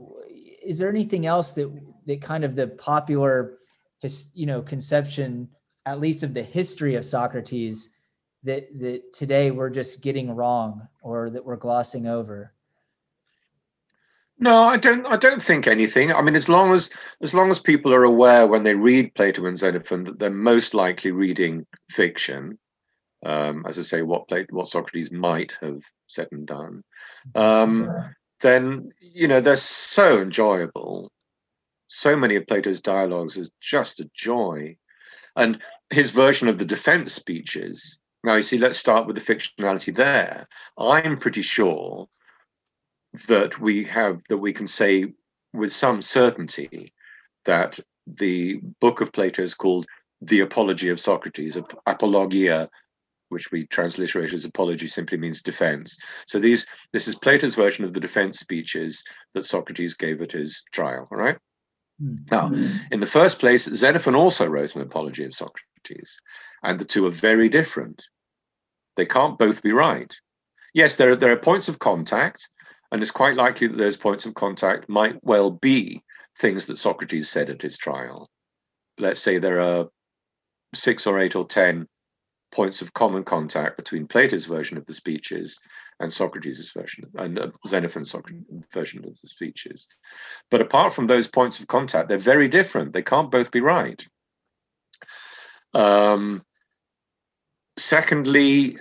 [0.65, 1.71] is there anything else that
[2.07, 3.59] that kind of the popular,
[4.01, 5.49] his, you know, conception
[5.85, 7.91] at least of the history of Socrates
[8.47, 12.53] that that today we're just getting wrong or that we're glossing over?
[14.39, 15.07] No, I don't.
[15.07, 16.13] I don't think anything.
[16.13, 16.91] I mean, as long as
[17.23, 20.75] as long as people are aware when they read Plato and Xenophon that they're most
[20.75, 22.59] likely reading fiction,
[23.25, 26.85] um, as I say, what Plato, what Socrates might have said and done,
[27.35, 27.91] um,
[28.41, 31.11] then you know they're so enjoyable.
[31.89, 34.77] So many of Plato's dialogues is just a joy,
[35.35, 37.99] and his version of the defense speeches.
[38.27, 40.49] Now, you see, let's start with the fictionality there.
[40.77, 42.09] I'm pretty sure
[43.29, 45.15] that we have that we can say
[45.53, 46.93] with some certainty
[47.45, 49.87] that the book of Plato is called
[50.21, 52.69] the Apology of Socrates, apologia,
[53.29, 55.97] which we transliterate as apology simply means defense.
[56.27, 60.65] So these this is Plato's version of the defense speeches that Socrates gave at his
[60.73, 61.07] trial.
[61.13, 61.39] All right.
[62.03, 62.25] Mm-hmm.
[62.33, 62.53] Now,
[62.91, 66.21] in the first place, Xenophon also wrote an apology of Socrates,
[66.65, 68.03] and the two are very different.
[68.97, 70.15] They can't both be right.
[70.75, 72.49] Yes, there are, there are points of contact,
[72.91, 76.03] and it's quite likely that those points of contact might well be
[76.39, 78.29] things that Socrates said at his trial.
[78.99, 79.87] Let's say there are
[80.75, 81.87] six or eight or ten
[82.53, 85.59] points of common contact between Plato's version of the speeches
[86.01, 88.15] and Socrates' version and uh, Xenophon's
[88.73, 89.89] version of the speeches.
[90.51, 92.93] But apart from those points of contact, they're very different.
[92.93, 94.05] They can't both be right.
[95.75, 96.45] Um,
[97.77, 98.79] secondly,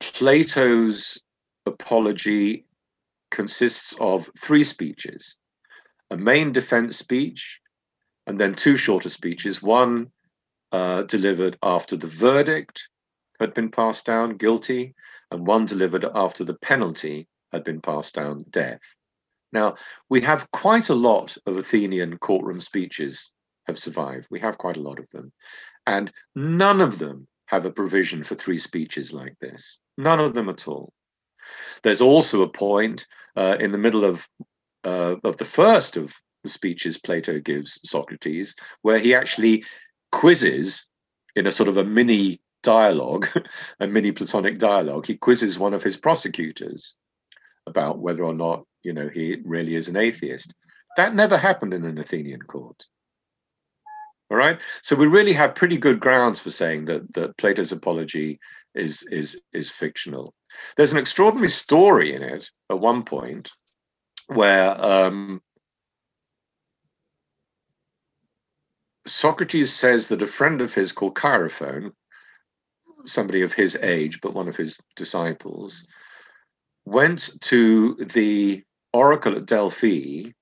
[0.00, 1.18] Plato's
[1.66, 2.66] apology
[3.30, 5.36] consists of three speeches
[6.10, 7.60] a main defense speech,
[8.26, 10.10] and then two shorter speeches, one
[10.72, 12.88] uh, delivered after the verdict
[13.40, 14.94] had been passed down, guilty,
[15.30, 18.80] and one delivered after the penalty had been passed down, death.
[19.52, 19.76] Now,
[20.08, 23.30] we have quite a lot of Athenian courtroom speeches
[23.66, 24.28] have survived.
[24.30, 25.32] We have quite a lot of them.
[25.86, 29.78] And none of them have a provision for three speeches like this.
[29.96, 30.92] None of them at all.
[31.82, 33.06] There's also a point
[33.36, 34.28] uh, in the middle of,
[34.84, 39.64] uh, of the first of the speeches Plato gives Socrates, where he actually
[40.12, 40.86] quizzes
[41.36, 43.26] in a sort of a mini dialogue,
[43.80, 46.96] a mini Platonic dialogue, he quizzes one of his prosecutors
[47.66, 50.52] about whether or not, you know, he really is an atheist.
[50.98, 52.84] That never happened in an Athenian court.
[54.30, 54.58] All right.
[54.82, 58.38] So we really have pretty good grounds for saying that that Plato's apology
[58.74, 60.34] is is is fictional.
[60.76, 63.50] There's an extraordinary story in it at one point
[64.26, 65.40] where um,
[69.06, 71.92] Socrates says that a friend of his called Chaerephon,
[73.06, 75.86] somebody of his age, but one of his disciples,
[76.84, 78.62] went to the
[78.92, 80.32] oracle at Delphi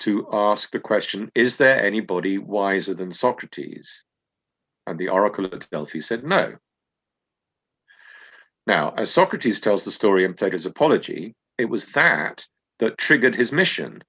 [0.00, 4.04] to ask the question Is there anybody wiser than Socrates?
[4.86, 6.56] And the oracle at Delphi said no.
[8.66, 12.46] Now, as Socrates tells the story in Plato's Apology, it was that
[12.78, 14.02] that triggered his mission.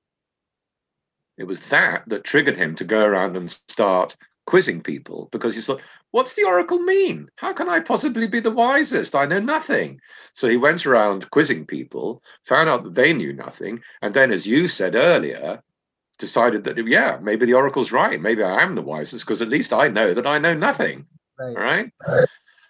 [1.37, 4.15] It was that that triggered him to go around and start
[4.47, 7.29] quizzing people because he thought, what's the oracle mean?
[7.35, 9.13] How can I possibly be the wisest?
[9.13, 9.99] I know nothing.
[10.33, 14.47] So he went around quizzing people, found out that they knew nothing, and then, as
[14.47, 15.61] you said earlier,
[16.19, 18.19] decided that yeah, maybe the oracle's right.
[18.19, 21.05] Maybe I am the wisest because at least I know that I know nothing.
[21.39, 21.91] Right.
[22.07, 22.27] right?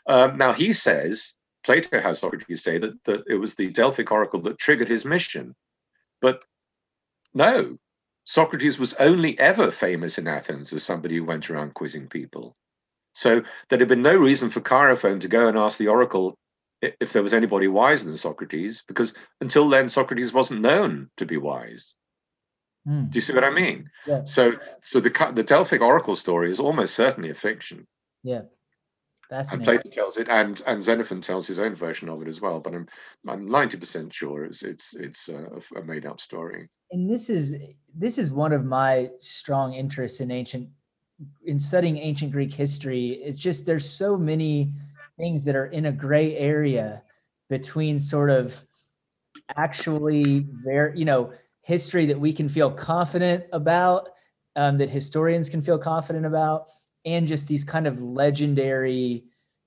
[0.08, 1.34] Um, now he says
[1.64, 5.56] Plato has Socrates say that that it was the Delphic oracle that triggered his mission,
[6.22, 6.42] but
[7.34, 7.78] no,
[8.26, 12.56] Socrates was only ever famous in Athens as somebody who went around quizzing people.
[13.14, 16.38] So there had been no reason for Chaerephon to go and ask the oracle
[16.82, 21.38] if there was anybody wiser than Socrates, because until then Socrates wasn't known to be
[21.38, 21.96] wise.
[22.88, 23.10] Mm.
[23.10, 23.90] Do you see what I mean?
[24.06, 24.24] Yeah.
[24.24, 27.88] So, so the the Delphic oracle story is almost certainly a fiction.
[28.24, 28.44] Yeah.
[29.30, 32.62] And Plato tells it, and and Xenophon tells his own version of it as well.
[32.62, 32.88] But I'm
[33.28, 36.70] I'm ninety percent sure it's it's it's a, a made up story.
[36.92, 37.56] And this is
[37.94, 40.70] this is one of my strong interests in ancient
[41.46, 43.20] in studying ancient Greek history.
[43.22, 44.74] It's just there's so many
[45.18, 47.02] things that are in a gray area
[47.50, 48.64] between sort of
[49.58, 51.34] actually very you know
[51.68, 54.08] history that we can feel confident about,
[54.56, 56.68] um, that historians can feel confident about,
[57.04, 59.26] and just these kind of legendary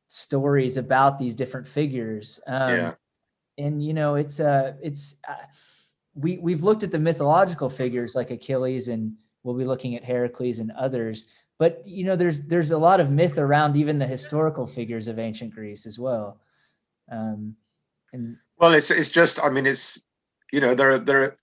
[0.08, 2.40] stories about these different figures.
[2.46, 2.92] Um, yeah.
[3.58, 5.44] And you know, it's uh, it's uh,
[6.14, 10.58] we we've looked at the mythological figures like Achilles, and we'll be looking at Heracles
[10.58, 11.26] and others.
[11.58, 15.18] But you know, there's there's a lot of myth around even the historical figures of
[15.18, 16.40] ancient Greece as well.
[17.12, 17.56] Um,
[18.14, 20.00] and well, it's it's just I mean, it's
[20.50, 21.36] you know there are there are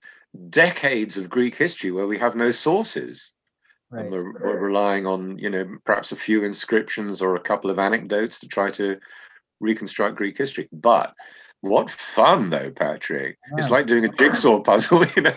[0.50, 3.32] decades of Greek history where we have no sources.
[3.90, 4.02] Right.
[4.02, 7.78] And we're, we're, relying on, you know, perhaps a few inscriptions or a couple of
[7.78, 8.98] anecdotes to try to
[9.60, 10.68] reconstruct Greek history.
[10.72, 11.14] But
[11.60, 13.36] what fun, though, Patrick!
[13.56, 15.04] It's like doing a jigsaw puzzle.
[15.16, 15.34] You know,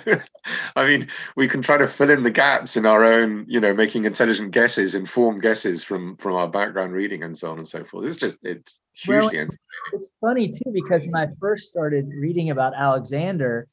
[0.76, 3.74] I mean, we can try to fill in the gaps in our own, you know,
[3.74, 7.84] making intelligent guesses, informed guesses from from our background reading and so on and so
[7.84, 8.06] forth.
[8.06, 9.40] It's just it's hugely.
[9.40, 9.48] Well,
[9.94, 13.68] it's funny too because when I first started reading about Alexander,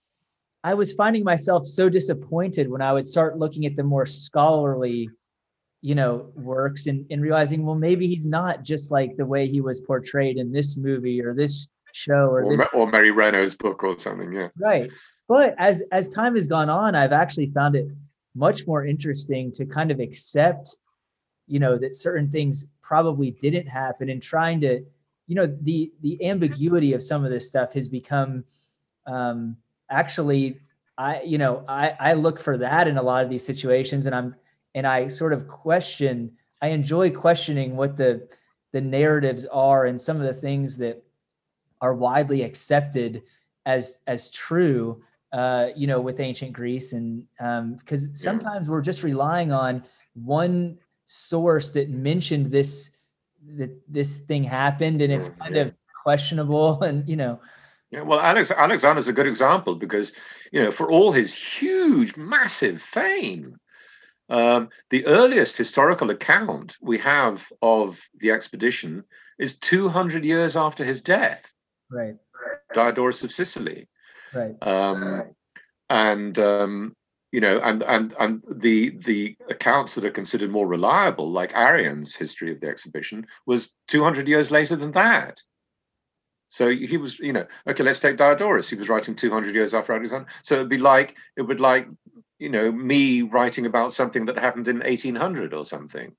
[0.64, 5.08] I was finding myself so disappointed when I would start looking at the more scholarly,
[5.82, 9.60] you know, works and, and realizing, well, maybe he's not just like the way he
[9.60, 13.84] was portrayed in this movie or this show or, or this or Mary Renault's book
[13.84, 14.32] or something.
[14.32, 14.48] Yeah.
[14.58, 14.90] Right.
[15.28, 17.86] But as as time has gone on, I've actually found it
[18.34, 20.76] much more interesting to kind of accept,
[21.46, 24.84] you know, that certain things probably didn't happen and trying to,
[25.26, 28.44] you know, the the ambiguity of some of this stuff has become
[29.06, 29.56] um
[29.90, 30.60] actually
[30.96, 34.14] I you know I I look for that in a lot of these situations and
[34.14, 34.34] I'm
[34.74, 38.28] and I sort of question I enjoy questioning what the
[38.72, 41.02] the narratives are and some of the things that
[41.80, 43.22] are widely accepted
[43.66, 46.92] as as true uh, you know with ancient Greece.
[46.92, 52.92] And um, because um, sometimes we're just relying on one source that mentioned this
[53.56, 55.72] that this thing happened and it's kind of
[56.02, 57.40] questionable and you know
[57.90, 60.12] yeah, well, Alex Alexander's a good example because
[60.52, 63.56] you know for all his huge, massive fame,
[64.28, 69.04] um, the earliest historical account we have of the expedition
[69.38, 71.52] is 200 years after his death.
[71.90, 72.16] Right.
[72.74, 73.88] Diodorus of Sicily.
[74.34, 74.54] Right.
[74.60, 75.34] Um,
[75.88, 76.96] and um,
[77.32, 82.14] you know, and and and the the accounts that are considered more reliable, like Arrian's
[82.14, 85.40] history of the exhibition, was 200 years later than that.
[86.48, 88.70] So he was, you know, okay, let's take Diodorus.
[88.70, 90.26] He was writing 200 years after Alexander.
[90.42, 91.88] So it'd be like, it would like,
[92.38, 96.14] you know, me writing about something that happened in 1800 or something.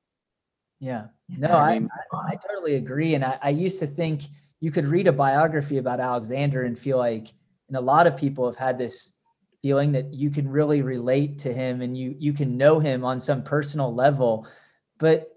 [0.79, 1.05] Yeah.
[1.27, 3.15] No, I, I, mean, I, I, totally agree.
[3.15, 4.23] And I, I used to think
[4.59, 7.33] you could read a biography about Alexander and feel like,
[7.67, 9.13] and a lot of people have had this
[9.61, 13.19] feeling that you can really relate to him and you you can know him on
[13.19, 14.47] some personal level.
[14.97, 15.27] But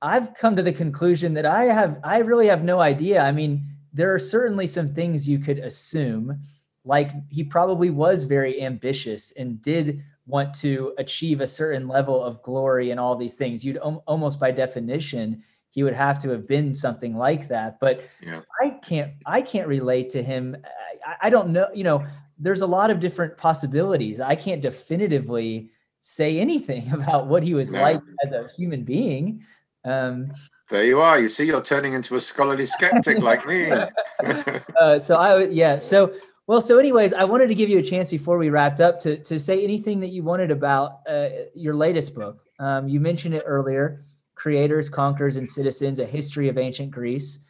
[0.00, 3.20] I've come to the conclusion that I have I really have no idea.
[3.20, 6.40] I mean, there are certainly some things you could assume,
[6.84, 12.42] like he probably was very ambitious and did want to achieve a certain level of
[12.42, 13.64] glory and all these things.
[13.64, 17.78] You'd almost by definition, he would have to have been something like that.
[17.80, 18.40] But yeah.
[18.60, 20.56] I can't, I can't relate to him.
[21.04, 22.06] I, I don't know, you know,
[22.38, 24.20] there's a lot of different possibilities.
[24.20, 25.70] I can't definitively
[26.00, 27.82] say anything about what he was no.
[27.82, 29.44] like as a human being.
[29.84, 30.32] Um,
[30.70, 31.20] there you are.
[31.20, 33.70] You see, you're turning into a scholarly skeptic like me.
[34.80, 35.78] uh, so I, yeah.
[35.78, 36.14] So
[36.46, 39.18] well, so anyways, I wanted to give you a chance before we wrapped up to
[39.18, 42.42] to say anything that you wanted about uh, your latest book.
[42.58, 44.00] Um, you mentioned it earlier:
[44.34, 47.40] "Creators, Conquerors, and Citizens: A History of Ancient Greece."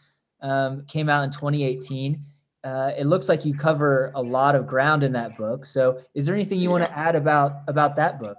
[0.43, 2.23] um, came out in 2018.
[2.63, 5.65] Uh, it looks like you cover a lot of ground in that book.
[5.65, 6.73] So, is there anything you yeah.
[6.73, 8.37] want to add about about that book?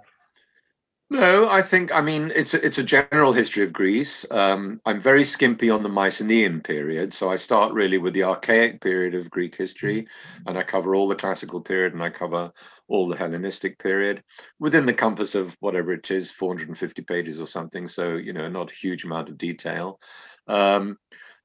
[1.12, 4.24] No, I think I mean it's a, it's a general history of Greece.
[4.30, 8.80] Um, I'm very skimpy on the Mycenaean period, so I start really with the archaic
[8.80, 10.06] period of Greek history,
[10.46, 12.50] and I cover all the classical period, and I cover
[12.88, 14.22] all the Hellenistic period
[14.58, 17.88] within the compass of whatever it is, 450 pages or something.
[17.88, 20.00] So you know, not a huge amount of detail.
[20.48, 20.96] Um,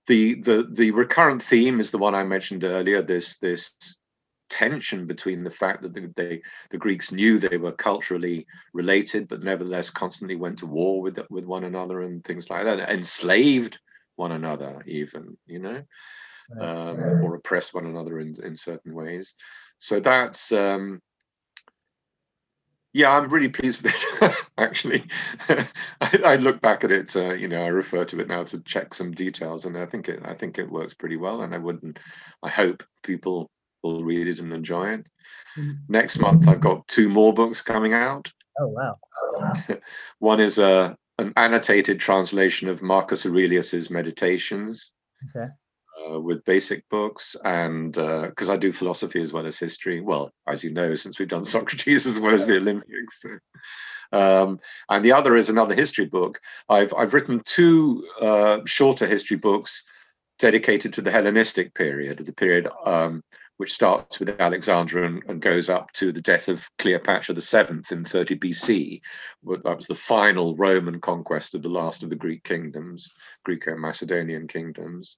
[0.07, 3.01] the the the recurrent theme is the one I mentioned earlier.
[3.01, 3.75] This this
[4.49, 9.43] tension between the fact that the, they, the Greeks knew they were culturally related, but
[9.43, 13.79] nevertheless constantly went to war with with one another and things like that, enslaved
[14.15, 15.83] one another, even you know,
[16.59, 19.35] um, or oppressed one another in in certain ways.
[19.79, 21.01] So that's um,
[22.93, 24.35] yeah, I'm really pleased with it.
[24.57, 25.03] Actually,
[25.49, 25.67] I,
[26.01, 27.15] I, look back at it.
[27.15, 30.09] Uh, you know, I refer to it now to check some details, and I think
[30.09, 30.21] it.
[30.25, 31.41] I think it works pretty well.
[31.41, 31.99] And I wouldn't.
[32.41, 33.51] I hope people
[33.83, 35.05] will read it and enjoy it.
[35.57, 35.71] Mm-hmm.
[35.89, 38.31] Next month, I've got two more books coming out.
[38.59, 38.97] Oh wow!
[40.19, 44.91] One is a an annotated translation of Marcus Aurelius's Meditations.
[45.35, 45.51] Okay.
[45.97, 49.99] Uh, with basic books, and because uh, I do philosophy as well as history.
[49.99, 53.21] Well, as you know, since we've done Socrates as well as the Olympics.
[53.21, 53.29] So.
[54.13, 56.39] Um, and the other is another history book.
[56.69, 59.83] I've I've written two uh, shorter history books
[60.39, 63.21] dedicated to the Hellenistic period, the period um,
[63.57, 68.03] which starts with Alexander and, and, goes up to the death of Cleopatra VII in
[68.03, 69.01] 30 BC.
[69.63, 73.11] That was the final Roman conquest of the last of the Greek kingdoms,
[73.43, 75.17] Greco-Macedonian kingdoms.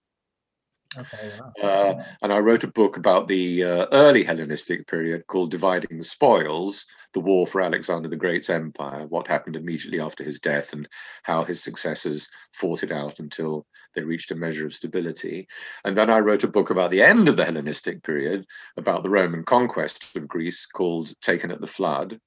[0.98, 1.54] Okay, wow.
[1.62, 6.04] uh, and I wrote a book about the uh, early Hellenistic period called Dividing the
[6.04, 10.88] Spoils, the war for Alexander the Great's empire, what happened immediately after his death, and
[11.22, 15.48] how his successors fought it out until they reached a measure of stability.
[15.86, 19.10] And then I wrote a book about the end of the Hellenistic period, about the
[19.10, 22.20] Roman conquest of Greece, called Taken at the Flood.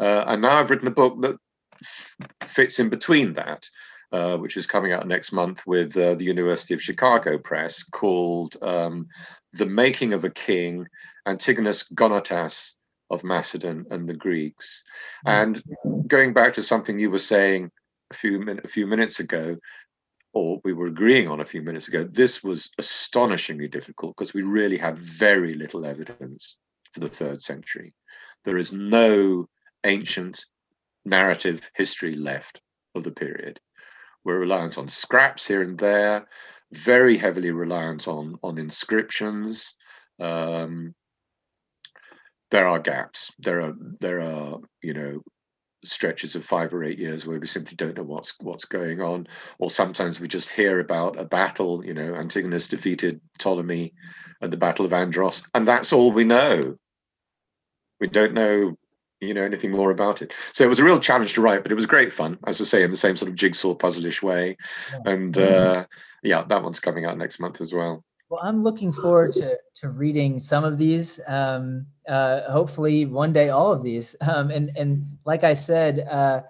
[0.00, 1.36] Uh, and now I've written a book that
[1.82, 2.16] f-
[2.46, 3.68] fits in between that.
[4.12, 8.56] Uh, which is coming out next month with uh, the University of Chicago Press, called
[8.62, 9.08] um,
[9.54, 10.86] The Making of a King
[11.26, 12.74] Antigonus Gonatas
[13.10, 14.84] of Macedon and the Greeks.
[15.26, 15.60] And
[16.06, 17.72] going back to something you were saying
[18.12, 19.56] a few, min- a few minutes ago,
[20.32, 24.42] or we were agreeing on a few minutes ago, this was astonishingly difficult because we
[24.42, 26.58] really have very little evidence
[26.92, 27.94] for the third century.
[28.44, 29.48] There is no
[29.84, 30.44] ancient
[31.04, 32.60] narrative history left
[32.94, 33.58] of the period.
[34.24, 36.26] We're reliant on scraps here and there,
[36.72, 39.74] very heavily reliant on on inscriptions.
[40.20, 40.94] Um,
[42.50, 43.32] there are gaps.
[43.38, 45.20] There are there are you know
[45.84, 49.26] stretches of five or eight years where we simply don't know what's what's going on,
[49.58, 51.84] or sometimes we just hear about a battle.
[51.84, 53.92] You know, Antigonus defeated Ptolemy
[54.42, 56.76] at the Battle of Andros, and that's all we know.
[58.00, 58.76] We don't know
[59.26, 60.32] you know anything more about it.
[60.52, 62.64] So it was a real challenge to write, but it was great fun, as I
[62.64, 64.56] say, in the same sort of jigsaw puzzleish way.
[65.04, 65.86] And uh,
[66.22, 68.04] yeah, that one's coming out next month as well.
[68.30, 71.20] Well, I'm looking forward to to reading some of these.
[71.26, 74.16] Um, uh, hopefully, one day all of these.
[74.34, 76.42] Um, and and like I said uh,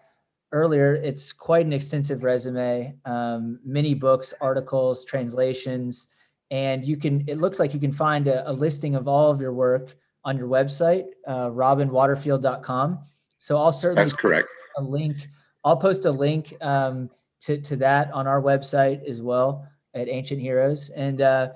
[0.53, 2.95] earlier, it's quite an extensive resume.
[3.05, 6.09] Um, many books, articles, translations,
[6.51, 7.25] and you can.
[7.29, 10.37] It looks like you can find a, a listing of all of your work on
[10.39, 12.99] your website, uh, robinwaterfield.com.
[13.39, 14.49] So I'll certainly that's correct.
[14.79, 15.29] A link.
[15.65, 17.11] I'll post a link um,
[17.41, 20.91] to to that on our website as well at Ancient Heroes.
[20.91, 21.51] And uh,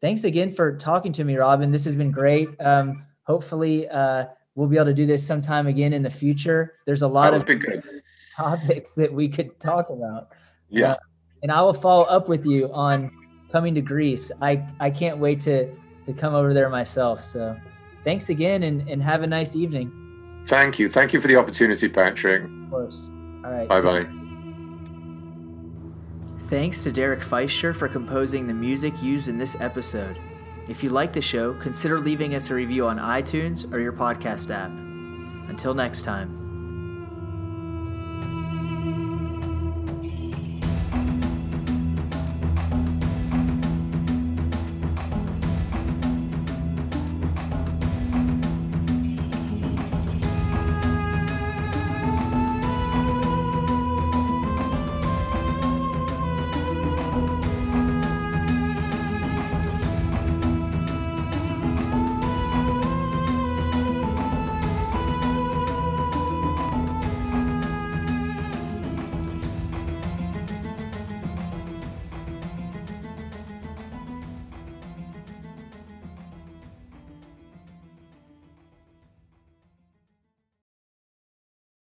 [0.00, 1.70] thanks again for talking to me, Robin.
[1.70, 2.48] This has been great.
[2.60, 6.74] Um, hopefully, uh, we'll be able to do this sometime again in the future.
[6.86, 7.46] There's a lot of
[8.36, 10.28] topics that we could talk about.
[10.68, 10.92] Yeah.
[10.92, 10.96] Uh,
[11.42, 13.10] and I will follow up with you on
[13.50, 14.30] coming to Greece.
[14.40, 15.68] I I can't wait to
[16.06, 17.24] to come over there myself.
[17.24, 17.56] So
[18.04, 19.92] thanks again and, and have a nice evening.
[20.46, 20.88] Thank you.
[20.88, 22.44] Thank you for the opportunity, Patrick.
[22.44, 23.10] Of course.
[23.44, 23.68] All right.
[23.68, 24.06] Bye bye.
[26.48, 30.18] Thanks to Derek Feister for composing the music used in this episode.
[30.68, 34.54] If you like the show, consider leaving us a review on iTunes or your podcast
[34.54, 34.70] app.
[35.48, 36.41] Until next time.